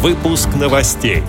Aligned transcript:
Выпуск 0.00 0.50
новостей. 0.54 1.24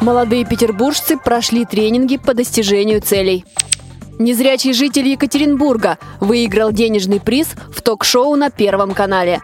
Молодые 0.00 0.46
петербуржцы 0.46 1.18
прошли 1.18 1.66
тренинги 1.66 2.16
по 2.16 2.32
достижению 2.32 3.02
целей. 3.02 3.44
Незрячий 4.18 4.72
житель 4.72 5.06
Екатеринбурга 5.08 5.98
выиграл 6.18 6.72
денежный 6.72 7.20
приз 7.20 7.48
в 7.74 7.82
ток-шоу 7.82 8.36
на 8.36 8.48
Первом 8.48 8.94
канале. 8.94 9.42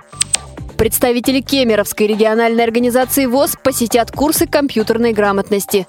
Представители 0.78 1.42
Кемеровской 1.42 2.06
региональной 2.06 2.64
организации 2.64 3.26
ВОЗ 3.26 3.56
посетят 3.62 4.10
курсы 4.10 4.46
компьютерной 4.46 5.12
грамотности. 5.12 5.86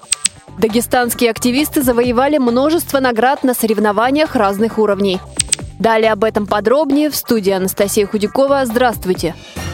Дагестанские 0.58 1.30
активисты 1.30 1.82
завоевали 1.82 2.36
множество 2.36 3.00
наград 3.00 3.44
на 3.44 3.54
соревнованиях 3.54 4.36
разных 4.36 4.78
уровней. 4.78 5.20
Далее 5.78 6.12
об 6.12 6.22
этом 6.22 6.46
подробнее 6.46 7.08
в 7.08 7.16
студии 7.16 7.50
Анастасия 7.50 8.06
Худякова. 8.06 8.66
Здравствуйте! 8.66 9.34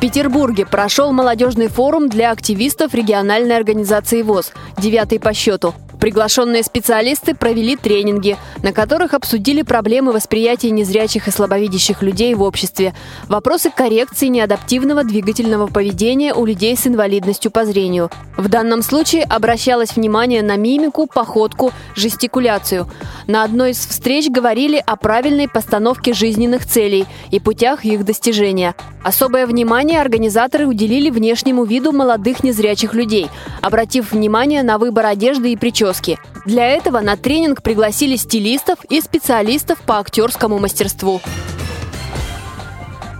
Петербурге 0.00 0.64
прошел 0.64 1.12
молодежный 1.12 1.68
форум 1.68 2.08
для 2.08 2.30
активистов 2.30 2.94
региональной 2.94 3.54
организации 3.54 4.22
ВОЗ, 4.22 4.52
девятый 4.78 5.20
по 5.20 5.34
счету. 5.34 5.74
Приглашенные 6.00 6.62
специалисты 6.62 7.34
провели 7.34 7.76
тренинги, 7.76 8.38
на 8.62 8.72
которых 8.72 9.12
обсудили 9.12 9.60
проблемы 9.60 10.12
восприятия 10.12 10.70
незрячих 10.70 11.28
и 11.28 11.30
слабовидящих 11.30 12.00
людей 12.00 12.34
в 12.34 12.40
обществе, 12.40 12.94
вопросы 13.28 13.70
коррекции 13.70 14.28
неадаптивного 14.28 15.04
двигательного 15.04 15.66
поведения 15.66 16.32
у 16.32 16.46
людей 16.46 16.74
с 16.74 16.86
инвалидностью 16.86 17.50
по 17.50 17.66
зрению. 17.66 18.10
В 18.38 18.48
данном 18.48 18.80
случае 18.80 19.24
обращалось 19.24 19.94
внимание 19.94 20.42
на 20.42 20.56
мимику, 20.56 21.06
походку, 21.06 21.72
жестикуляцию. 21.94 22.90
На 23.26 23.44
одной 23.44 23.72
из 23.72 23.84
встреч 23.84 24.30
говорили 24.30 24.82
о 24.84 24.96
правильной 24.96 25.48
постановке 25.48 26.14
жизненных 26.14 26.64
целей 26.64 27.04
и 27.30 27.38
путях 27.40 27.84
их 27.84 28.06
достижения. 28.06 28.74
Особое 29.02 29.46
внимание 29.46 30.00
организаторы 30.00 30.66
уделили 30.66 31.10
внешнему 31.10 31.64
виду 31.64 31.92
молодых 31.92 32.44
незрячих 32.44 32.92
людей, 32.92 33.28
обратив 33.62 34.12
внимание 34.12 34.62
на 34.62 34.78
выбор 34.78 35.06
одежды 35.06 35.52
и 35.52 35.56
прически. 35.56 36.18
Для 36.44 36.66
этого 36.66 37.00
на 37.00 37.16
тренинг 37.16 37.62
пригласили 37.62 38.16
стилистов 38.16 38.78
и 38.88 39.00
специалистов 39.00 39.80
по 39.80 39.98
актерскому 39.98 40.58
мастерству. 40.58 41.20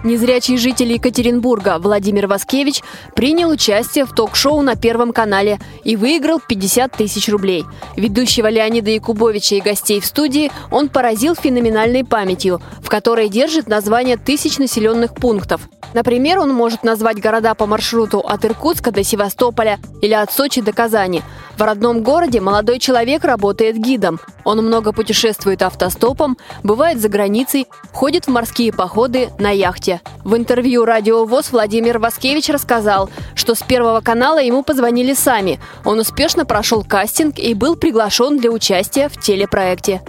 Незрячий 0.03 0.57
житель 0.57 0.93
Екатеринбурга 0.93 1.79
Владимир 1.79 2.27
Васкевич 2.27 2.83
принял 3.15 3.51
участие 3.51 4.07
в 4.07 4.13
ток-шоу 4.13 4.63
на 4.63 4.75
Первом 4.75 5.13
канале 5.13 5.61
и 5.85 5.95
выиграл 5.95 6.41
50 6.41 6.93
тысяч 6.93 7.29
рублей. 7.29 7.67
Ведущего 7.97 8.49
Леонида 8.49 8.91
Якубовича 8.91 9.57
и 9.57 9.61
гостей 9.61 10.01
в 10.01 10.07
студии 10.07 10.51
он 10.71 10.89
поразил 10.89 11.35
феноменальной 11.35 12.05
памятью, 12.05 12.63
в 12.83 12.89
которой 12.89 13.29
держит 13.29 13.69
название 13.69 14.17
тысяч 14.17 14.57
населенных 14.57 15.15
пунктов. 15.15 15.69
Например, 15.93 16.39
он 16.39 16.55
может 16.55 16.85
назвать 16.85 17.21
города 17.21 17.55
по 17.55 17.67
маршруту 17.67 18.21
от 18.21 18.45
Иркутска 18.45 18.93
до 18.93 19.03
Севастополя 19.03 19.79
или 20.03 20.15
от 20.15 20.33
Сочи 20.33 20.61
до 20.61 20.73
Казани. 20.73 21.23
В 21.57 21.63
родном 21.63 22.03
городе 22.03 22.41
молодой 22.41 22.79
человек 22.79 23.25
работает 23.25 23.77
гидом. 23.77 24.21
Он 24.45 24.65
много 24.65 24.93
путешествует 24.93 25.63
автостопом, 25.63 26.39
бывает 26.63 27.01
за 27.01 27.09
границей, 27.09 27.67
ходит 27.93 28.27
в 28.27 28.31
морские 28.31 28.73
походы 28.73 29.31
на 29.39 29.51
яхте. 29.51 29.90
В 30.25 30.37
интервью 30.37 30.85
«Радио 30.85 31.25
ВОЗ» 31.25 31.53
Владимир 31.53 31.99
Васкевич 31.99 32.49
рассказал, 32.51 33.11
что 33.35 33.55
с 33.55 33.63
Первого 33.63 34.01
канала 34.01 34.41
ему 34.41 34.63
позвонили 34.63 35.15
сами. 35.15 35.59
Он 35.85 35.99
успешно 35.99 36.45
прошел 36.45 36.85
кастинг 36.85 37.39
и 37.39 37.55
был 37.55 37.77
приглашен 37.77 38.39
для 38.39 38.51
участия 38.51 39.09
в 39.09 39.19
телепроекте. 39.19 40.03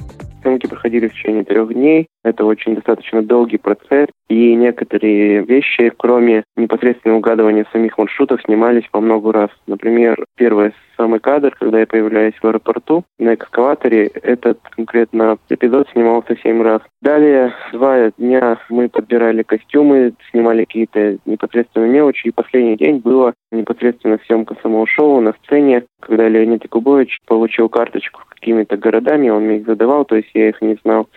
Съемки 0.44 0.68
проходили 0.68 1.08
в 1.08 1.14
течение 1.14 1.44
трех 1.44 1.74
дней. 1.74 2.08
Это 2.24 2.46
очень 2.46 2.76
достаточно 2.76 3.22
долгий 3.24 3.58
процесс. 3.58 4.08
И 4.30 4.56
некоторые 4.56 5.44
вещи, 5.44 5.92
кроме 5.98 6.44
непосредственного 6.56 7.18
угадывания 7.18 7.66
самих 7.72 7.98
маршрутов, 7.98 8.42
снимались 8.44 8.88
по 8.92 9.02
много 9.02 9.34
раз. 9.34 9.50
Например, 9.68 10.24
первый 10.38 10.74
самый 10.96 11.20
кадр, 11.20 11.56
когда 11.60 11.80
я 11.80 11.88
появляюсь 11.88 12.36
в 12.36 12.46
аэропорту 12.46 13.04
на 13.18 13.34
экскаваторе, 13.34 14.06
этот 14.06 14.60
конкретно 14.70 15.38
эпизод 15.50 15.90
снимался 15.92 16.38
семь 16.44 16.62
раз. 16.62 16.82
Далее 17.02 17.54
два 17.74 18.12
дня 18.12 18.60
мы 18.70 18.88
подбирали 18.88 19.42
костюмы, 19.42 20.14
снимали 20.30 20.66
какие-то 20.66 21.18
непосредственные 21.26 21.92
мелочи. 21.92 22.28
И 22.28 22.32
последний 22.32 22.78
день 22.78 23.00
было 23.00 23.34
непосредственно 23.52 24.20
съемка 24.28 24.56
самого 24.62 24.86
шоу 24.86 25.22
на 25.22 25.34
сцене, 25.44 25.84
когда 26.00 26.30
Леонид 26.30 26.64
Якубович 26.64 27.20
получил 27.26 27.68
карточку 27.68 28.22
какими-то 28.30 28.78
городами, 28.78 29.30
он 29.30 29.44
мне 29.44 29.58
их 29.58 29.66
задавал, 29.66 30.04
то 30.06 30.16
есть 30.16 30.30
я 30.34 30.50
их 30.50 30.62
не 30.62 30.76
знал 30.84 31.08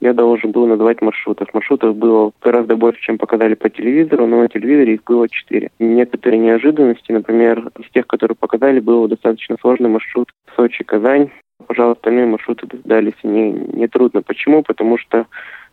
я 0.00 0.12
должен 0.12 0.50
был 0.50 0.66
называть 0.66 1.00
маршрутов. 1.02 1.52
Маршрутов 1.54 1.96
было 1.96 2.32
гораздо 2.42 2.76
больше, 2.76 3.00
чем 3.00 3.18
показали 3.18 3.54
по 3.54 3.70
телевизору, 3.70 4.26
но 4.26 4.40
на 4.40 4.48
телевизоре 4.48 4.94
их 4.94 5.04
было 5.04 5.28
четыре. 5.28 5.70
Некоторые 5.78 6.40
неожиданности, 6.40 7.12
например, 7.12 7.70
из 7.78 7.88
тех, 7.90 8.06
которые 8.06 8.36
показали, 8.36 8.80
был 8.80 9.08
достаточно 9.08 9.56
сложный 9.60 9.88
маршрут 9.88 10.30
Сочи-Казань. 10.56 11.30
Пожалуй, 11.66 11.94
остальные 11.94 12.26
маршруты 12.26 12.66
дались 12.84 13.14
не, 13.22 13.52
не 13.52 13.88
трудно. 13.88 14.22
Почему? 14.22 14.62
Потому 14.62 14.98
что 14.98 15.26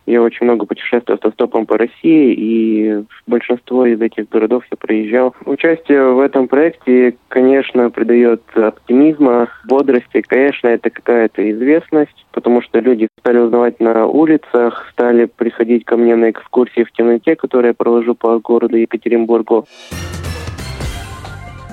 я 0.05 0.21
очень 0.21 0.45
много 0.45 0.65
путешествую 0.65 1.15
автостопом 1.15 1.65
по 1.65 1.77
России, 1.77 2.33
и 2.33 3.03
большинство 3.27 3.85
из 3.85 4.01
этих 4.01 4.29
городов 4.29 4.63
я 4.71 4.77
проезжал. 4.77 5.35
Участие 5.45 6.13
в 6.13 6.19
этом 6.19 6.47
проекте, 6.47 7.15
конечно, 7.27 7.89
придает 7.89 8.41
оптимизма, 8.55 9.49
бодрости. 9.65 10.21
Конечно, 10.21 10.67
это 10.67 10.89
какая-то 10.89 11.49
известность, 11.51 12.25
потому 12.31 12.61
что 12.61 12.79
люди 12.79 13.07
стали 13.19 13.37
узнавать 13.37 13.79
на 13.79 14.07
улицах, 14.07 14.87
стали 14.91 15.25
приходить 15.25 15.85
ко 15.85 15.97
мне 15.97 16.15
на 16.15 16.31
экскурсии 16.31 16.83
в 16.83 16.91
темноте, 16.91 17.35
которые 17.35 17.69
я 17.69 17.73
провожу 17.73 18.15
по 18.15 18.39
городу 18.39 18.77
Екатеринбургу. 18.77 19.65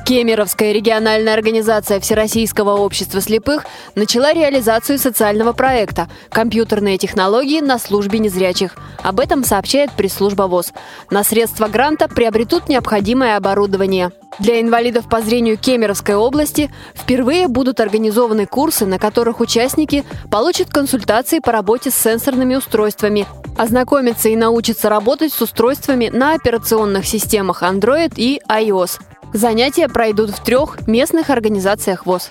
Кемеровская 0.09 0.73
региональная 0.73 1.35
организация 1.35 2.01
Всероссийского 2.01 2.79
общества 2.79 3.21
слепых 3.21 3.67
начала 3.95 4.33
реализацию 4.33 4.99
социального 4.99 5.53
проекта 5.53 6.09
«Компьютерные 6.31 6.97
технологии 6.97 7.61
на 7.61 7.79
службе 7.79 8.19
незрячих». 8.19 8.75
Об 9.03 9.21
этом 9.21 9.45
сообщает 9.45 9.93
пресс-служба 9.93 10.45
ВОЗ. 10.45 10.73
На 11.11 11.25
средства 11.25 11.69
гранта 11.69 12.09
приобретут 12.09 12.71
необходимое 12.71 13.37
оборудование. 13.37 14.11
Для 14.39 14.63
инвалидов 14.63 15.11
по 15.11 15.21
зрению 15.21 15.59
Кемеровской 15.59 16.15
области 16.15 16.71
впервые 16.95 17.47
будут 17.47 17.79
организованы 17.79 18.47
курсы, 18.47 18.87
на 18.87 18.99
которых 18.99 19.41
участники 19.41 20.07
получат 20.31 20.71
консультации 20.71 21.41
по 21.41 21.53
работе 21.53 21.91
с 21.91 21.95
сенсорными 21.97 22.55
устройствами, 22.55 23.27
ознакомятся 23.59 24.31
и 24.31 24.37
научатся 24.37 24.89
работать 24.89 25.35
с 25.35 25.43
устройствами 25.43 26.09
на 26.09 26.33
операционных 26.33 27.05
системах 27.05 27.63
Android 27.63 28.15
и 28.17 28.41
iOS. 28.49 29.01
Занятия 29.33 29.89
пройдут 29.89 30.31
в 30.31 30.43
трех 30.43 30.87
местных 30.87 31.29
организациях 31.29 32.07
ВОЗ. 32.07 32.31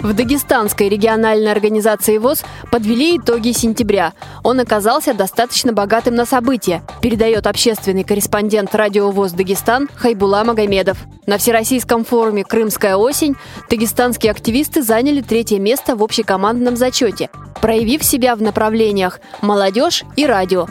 В 0.00 0.12
Дагестанской 0.12 0.90
региональной 0.90 1.50
организации 1.50 2.18
ВОЗ 2.18 2.44
подвели 2.70 3.16
итоги 3.16 3.52
сентября. 3.52 4.12
Он 4.44 4.60
оказался 4.60 5.14
достаточно 5.14 5.72
богатым 5.72 6.14
на 6.14 6.26
события, 6.26 6.82
передает 7.00 7.46
общественный 7.46 8.04
корреспондент 8.04 8.74
радио 8.74 9.10
ВОЗ 9.10 9.32
Дагестан 9.32 9.88
Хайбула 9.96 10.44
Магомедов. 10.44 10.98
На 11.26 11.38
Всероссийском 11.38 12.04
форуме 12.04 12.44
«Крымская 12.44 12.96
осень» 12.96 13.36
дагестанские 13.70 14.30
активисты 14.30 14.82
заняли 14.82 15.22
третье 15.22 15.58
место 15.58 15.96
в 15.96 16.02
общекомандном 16.04 16.76
зачете, 16.76 17.30
проявив 17.62 18.04
себя 18.04 18.36
в 18.36 18.42
направлениях 18.42 19.18
«молодежь» 19.40 20.04
и 20.14 20.26
«радио». 20.26 20.68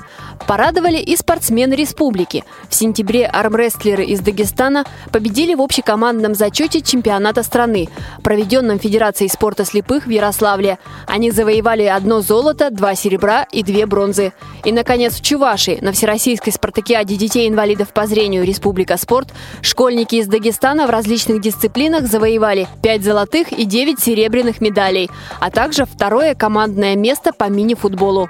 Порадовали 0.48 0.98
и 0.98 1.16
спортсмены 1.16 1.74
республики. 1.74 2.44
В 2.70 2.76
сентябре 2.76 3.26
армрестлеры 3.26 4.06
из 4.06 4.20
Дагестана 4.20 4.86
победили 5.12 5.56
в 5.56 5.62
общекомандном 5.62 6.36
зачете 6.36 6.82
чемпионата 6.82 7.44
страны, 7.44 7.90
проведенном 8.24 8.80
Федерацией 8.80 9.30
спорта 9.30 9.66
слепых 9.66 10.06
в 10.06 10.10
Ярославле. 10.10 10.78
Они 11.08 11.32
завоевали 11.32 11.84
одно 11.84 12.22
золото, 12.22 12.70
два 12.70 12.96
серебра 12.96 13.44
и 13.52 13.64
две 13.64 13.86
бронзы. 13.86 14.34
И, 14.64 14.72
наконец, 14.72 15.16
в 15.16 15.22
Чувашии 15.22 15.80
на 15.82 15.92
Всероссийской 15.92 16.54
спартакиаде 16.54 17.16
детей-инвалидов 17.16 17.90
по 17.90 18.06
зрению 18.06 18.46
«Республика 18.46 18.98
спорт» 18.98 19.34
школьники 19.62 20.16
из 20.16 20.28
Дагестана 20.28 20.88
в 20.88 20.90
различных 20.90 21.42
дисциплинах 21.42 22.08
завоевали 22.08 22.68
5 22.82 23.04
золотых 23.04 23.52
и 23.52 23.66
9 23.66 24.00
серебряных 24.00 24.62
медалей, 24.62 25.10
а 25.40 25.50
также 25.50 25.86
второе 25.86 26.36
командное 26.36 26.96
место 26.96 27.34
по 27.34 27.46
мини-футболу. 27.46 28.30